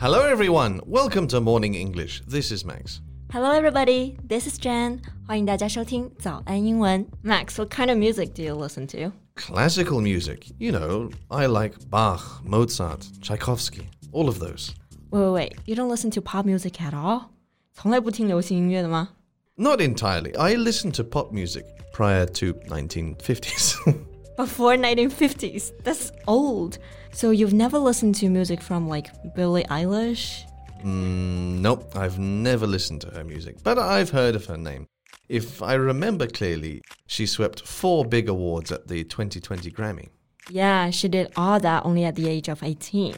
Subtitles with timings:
[0.00, 0.80] Hello, everyone.
[0.86, 2.22] Welcome to Morning English.
[2.26, 3.00] This is Max.
[3.32, 4.16] Hello, everybody.
[4.28, 5.00] This is Jen.
[5.26, 7.06] 欢迎大家收听早安英文。
[7.24, 9.12] Max, what kind of music do you listen to?
[9.36, 10.52] Classical music.
[10.58, 14.70] You know, I like Bach, Mozart, Tchaikovsky, all of those.
[15.10, 15.52] Wait, wait, wait.
[15.66, 17.30] You don't listen to pop music at all?
[17.72, 19.10] 从来不听流行音乐的吗？
[19.56, 20.36] Not entirely.
[20.36, 21.64] I listened to pop music
[21.94, 23.76] prior to 1950s.
[24.36, 25.72] Before 1950s.
[25.84, 26.78] That's old.
[27.12, 30.44] So you've never listened to music from like Billie Eilish?
[30.82, 34.86] Mm, nope, I've never listened to her music, but I've heard of her name.
[35.28, 40.08] If I remember clearly, she swept four big awards at the 2020 Grammy.
[40.50, 43.14] Yeah, she did all that only at the age of 18.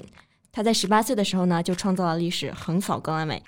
[0.52, 3.42] 她在十八岁的时候呢，就创造了历史，横扫格莱美，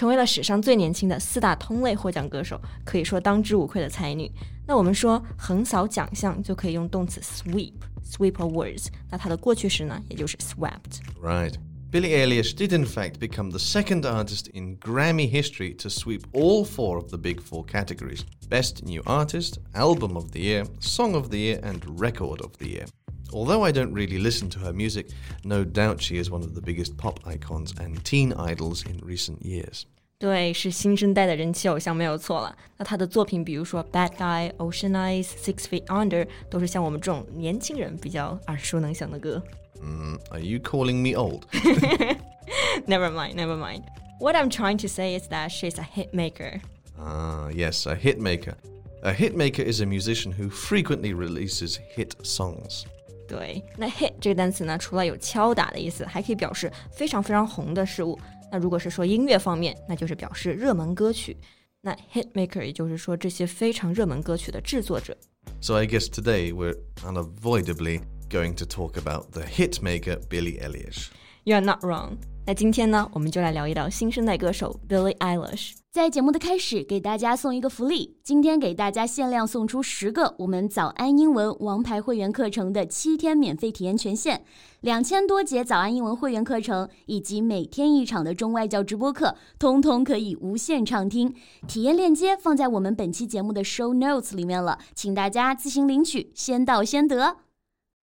[0.00, 4.30] 成为了史上最年轻的四大通类获奖歌手，可以说当之无愧的才女。
[4.66, 8.86] 那我们说横扫奖项，就可以用动词 sweep，sweep awards。
[9.10, 11.00] 那它的过去时呢，也就是 swept。
[11.22, 11.54] Right.
[11.92, 16.64] Billie Eilish did, in fact, become the second artist in Grammy history to sweep all
[16.64, 21.30] four of the big four categories Best New Artist, Album of the Year, Song of
[21.30, 22.86] the Year, and Record of the Year.
[23.32, 25.08] Although I don't really listen to her music,
[25.44, 29.42] no doubt she is one of the biggest pop icons and teen idols in recent
[29.42, 29.82] years.
[30.18, 32.56] 对，是新生代的人气偶像没有错了。
[32.78, 39.42] 那她的作品，比如说《Bad Guy》、《Ocean Eyes》、《Six Feet Under》，都是像我们这种年轻人比较耳熟能详的歌。
[39.82, 41.42] Mm, are you calling me old?
[42.86, 43.82] Never mind, never mind.
[44.18, 46.62] What I'm trying to say is that she's a hit maker.
[46.98, 48.54] Ah, yes, a hit maker.
[49.02, 52.86] A hit maker is a musician who frequently releases hit songs.
[53.31, 58.19] 对，那 hit 这个单词呢，除了有敲打的意思，还可以表示非常非常红的事物。
[58.51, 61.37] 那如果是说音乐方面，那就是表示热门歌曲。
[61.79, 65.15] 那 hit maker 也就是说这些非常热门歌曲的制作者。
[65.61, 71.07] So I guess today we're unavoidably going to talk about the hit maker Billie Eilish.
[71.44, 72.16] You are not wrong。
[72.46, 75.72] 那今天呢，我们就来聊一聊新生代歌手 Billie Eilish。
[75.90, 84.44] 在节目的开始，给大家送一个福利，今天给大家限量送出十个我们早安英文王牌会员课程的七天免费体验权限，
[84.80, 91.34] 两千多节早安英文会员课程以及每天一场的中外教直播课，通通可以无限畅听。
[91.66, 97.38] 体验链接放在我们本期节目的 show notes 里面了，请大家自行领取，先到先得。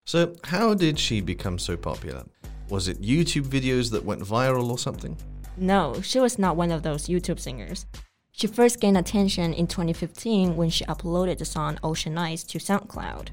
[0.06, 2.24] So, how did she become so popular?
[2.70, 5.16] Was it YouTube videos that went viral or something?
[5.56, 7.86] No, she was not one of those YouTube singers.
[8.32, 13.28] She first gained attention in 2015 when she uploaded the song Ocean Eyes to SoundCloud.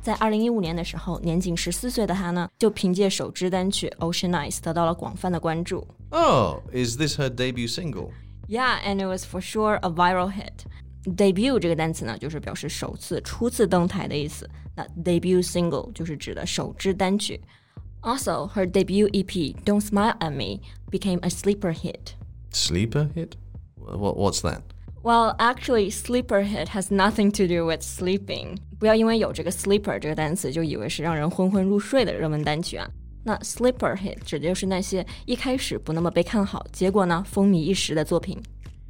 [0.00, 5.84] 在二零一五年的时候，年仅十四岁的她呢，就凭借首支单曲《Ocean Eyes》得到了广泛的关注。
[6.10, 8.10] Oh, is this her debut single?
[8.46, 10.66] Yeah, and it was for sure a viral hit.
[11.04, 14.48] Debut 这个单词呢，就是表示首次、初次登台的意思。
[14.76, 17.40] 那 debut single 就是指的首支单曲。
[18.02, 20.60] Also, her debut EP "Don't Smile at Me"
[20.90, 22.14] became a sleeper hit.
[22.50, 23.36] Sleeper hit?
[23.76, 24.62] What, what's that?
[25.02, 28.58] Well, actually, sleeper hit has nothing to do with sleeping.
[28.78, 32.88] 不要因为有这个 sleeper 这个单词就以为是让人昏昏入睡的热门单曲啊。
[33.22, 38.38] 那 sleeper hit 指的就是那些一开始不那么被看好，结果呢风靡一时的作品。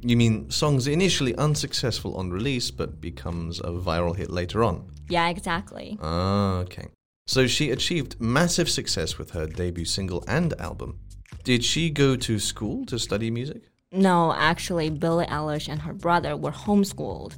[0.01, 4.81] You mean songs initially unsuccessful on release but becomes a viral hit later on?
[5.07, 5.97] Yeah, exactly.
[6.01, 6.87] Ah, okay.
[7.29, 10.99] So she achieved massive success with her debut single and album.
[11.43, 13.63] Did she go to school to study music?
[13.91, 17.33] No, actually, Billie Eilish and her brother were homeschooled.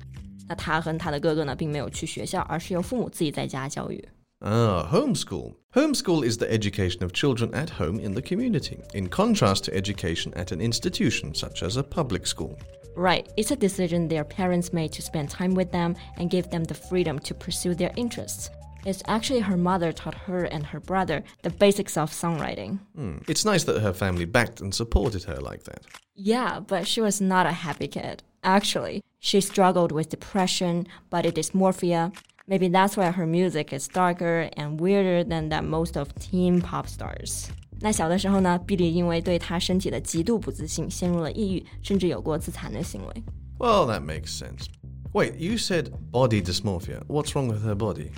[0.50, 4.08] 那她和她的哥哥呢，并没有去学校，而是由父母自己在家教育。
[4.40, 5.56] Ah, homeschool.
[5.74, 10.32] Homeschool is the education of children at home in the community, in contrast to education
[10.34, 12.58] at an institution such as a public school.
[12.96, 16.64] Right, it's a decision their parents made to spend time with them and give them
[16.64, 18.50] the freedom to pursue their interests.
[18.86, 22.80] It's actually her mother taught her and her brother the basics of songwriting.
[22.96, 23.18] Hmm.
[23.28, 25.82] It's nice that her family backed and supported her like that.
[26.16, 28.24] Yeah, but she was not a happy kid.
[28.44, 32.14] Actually, she struggled with depression, body dysmorphia.
[32.48, 36.88] Maybe that's why her music is darker and weirder than that most of teen pop
[36.88, 37.50] stars.
[37.82, 43.24] 那小的时候呢，碧莉因为对她身体的极度不自信，陷入了抑郁，甚至有过自残的行为。
[43.60, 44.68] Well, that makes sense.
[45.12, 47.06] Wait, you said body dysmorphia.
[47.08, 48.12] What's wrong with her body?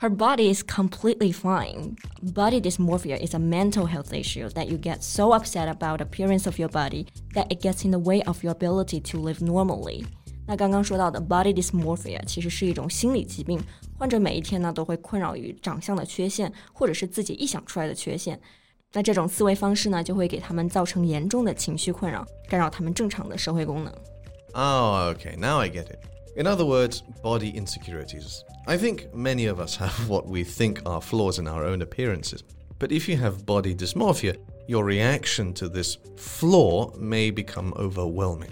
[0.00, 1.96] Her body is completely fine.
[2.22, 6.46] Body dysmorphia is a mental health issue that you get so upset about the appearance
[6.46, 10.04] of your body that it gets in the way of your ability to live normally.
[10.46, 13.60] 那刚刚说到的 body dysmorphia 其实是一种心理疾病，
[13.98, 18.40] 患者每一天呢都会困扰于长相的缺陷，或者是自己臆想出来的缺陷。
[18.92, 23.92] 那这种思维方式呢，就会给他们造成严重的情绪困扰，干扰他们正常的社会功能。
[24.54, 25.98] Oh, okay, now I get it.
[26.35, 28.43] In other words, body insecurities.
[28.65, 32.43] I think many of us have what we think are flaws in our own appearances.
[32.79, 34.37] But if you have body dysmorphia,
[34.67, 38.51] your reaction to this flaw may become overwhelming.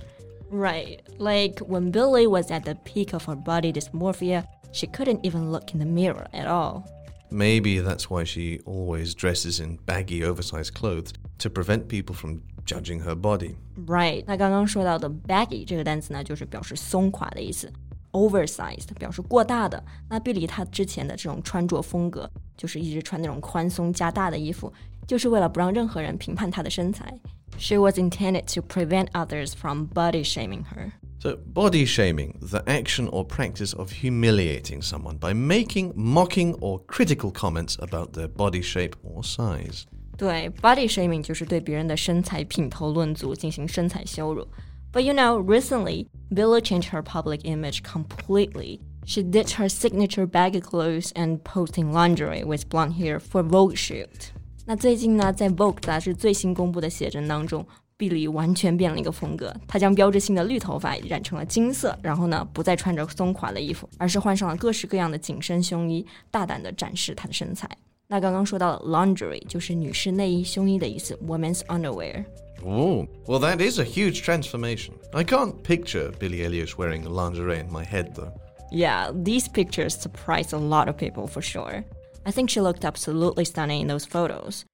[0.50, 1.02] Right.
[1.18, 5.74] Like when Billie was at the peak of her body dysmorphia, she couldn't even look
[5.74, 6.88] in the mirror at all.
[7.32, 13.03] Maybe that's why she always dresses in baggy, oversized clothes to prevent people from judging
[13.03, 13.55] her body.
[13.87, 14.25] Right.
[14.27, 17.73] 那刚刚说到的 baggy 这个单词呢，就是表示松垮的意思。
[18.13, 19.83] oversized 表示过大的。
[20.09, 24.73] 那碧丽她之前的这种穿着风格，就是一直穿那种宽松加大的衣服，
[25.07, 27.13] 就是为了不让任何人评判她的身材。
[27.59, 30.93] She was intended to prevent others from body shaming her.
[31.19, 37.31] So, body shaming, the action or practice of humiliating someone by making, mocking, or critical
[37.31, 39.87] comments about their body shape or size.
[40.21, 44.47] 对，body shaming 就是对别人的身材品头论足，进行身材羞辱。
[44.93, 48.81] But you know, recently, Billie changed her public image completely.
[49.05, 54.31] She ditched her signature baggy clothes and posting lingerie with blonde hair for Vogue shoot.
[54.65, 57.65] 那最近呢，在 Vogue 杂志最新公布的写真当中，
[57.99, 59.55] 碧丽完全变了一个风格。
[59.69, 67.69] 她将标志性的绿头发染成了金色，然后呢，不再穿着松垮的衣服，而是换上了各式各样的紧身胸衣，大胆地展示她的身材。
[68.12, 72.26] 那刚刚说到 lingerie 就是女士内衣、胸衣的意思，women's underwear。
[72.62, 74.96] Oh, well, that is a huge transformation.
[75.14, 78.34] I can't picture Billie Eilish wearing lingerie in my head, though.
[78.70, 81.86] Yeah, these pictures surprised a lot of people for sure.
[82.26, 84.66] I think she looked absolutely stunning in those photos.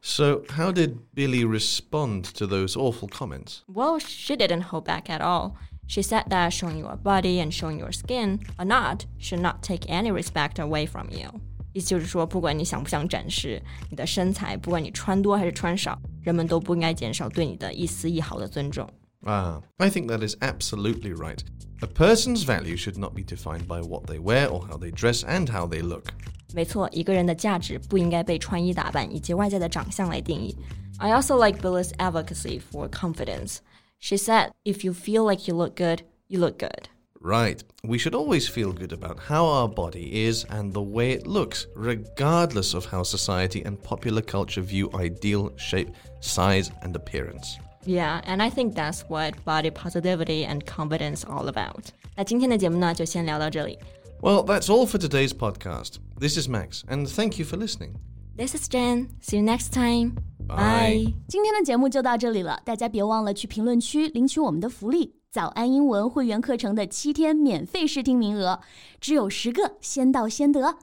[0.00, 3.64] so how did Billy respond to those awful comments?
[3.66, 5.56] Well, she didn't hold back at all.
[5.88, 9.86] She said that showing your body and showing your skin or not should not take
[9.88, 11.40] any respect away from you。
[11.72, 18.88] 意思就是说，不管你想不想展示你的身材，不管你穿多还是穿少，人们都不应该减少对你的一丝一毫的尊重。
[19.24, 21.40] Ah, I think that is absolutely right.
[21.82, 25.20] A person's value should not be defined by what they wear or how they dress
[25.24, 26.04] and how they look.
[26.54, 30.56] 没错，一个人的价值不应该被穿衣打扮以及外在的长相来定义。
[30.98, 33.58] I also like Billie's advocacy for confidence.
[33.99, 36.89] She said, if you feel like you look good, you look good.
[37.19, 37.63] Right.
[37.83, 41.67] We should always feel good about how our body is and the way it looks,
[41.75, 47.59] regardless of how society and popular culture view ideal shape, size, and appearance.
[47.85, 51.91] Yeah, and I think that's what body positivity and confidence all about.
[52.15, 53.77] 那今天的节目呢，就先聊到这里。
[54.21, 55.97] Well, that's all for today's podcast.
[56.19, 57.95] This is Max, and thank you for listening.
[58.35, 59.09] This is Jen.
[59.21, 60.15] See you next time.
[60.48, 61.12] Bye.
[61.28, 68.60] 今天的节目就到这里了，大家别忘了去评论区领取我们的福利——早安英文会员课程的七天免费试听名额，
[69.00, 70.78] 只有十个，先到先得。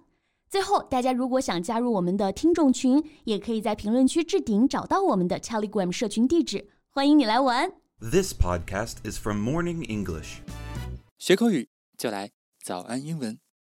[0.50, 7.72] 最后，大家如果想加入我们的听众群，也可以在评论区置顶找到我们的 Telegram 社群地址，欢迎你来玩。
[8.00, 10.40] This podcast is from Morning English.
[11.18, 12.32] 学口语就来
[12.62, 13.43] 早安英文。